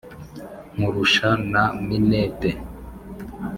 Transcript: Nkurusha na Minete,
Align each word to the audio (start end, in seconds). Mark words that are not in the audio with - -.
Nkurusha 0.75 1.29
na 1.51 1.63
Minete, 1.87 2.49